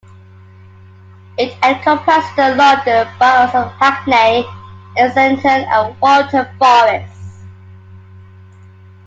[1.37, 4.47] It encompasses the London Boroughs of Hackney,
[4.97, 7.13] Islington and Waltham Forest.